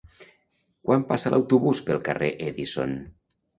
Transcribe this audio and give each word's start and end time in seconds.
Quan 0.87 1.05
passa 1.11 1.33
l'autobús 1.35 1.83
pel 1.91 2.01
carrer 2.09 2.33
Edison? 2.49 2.99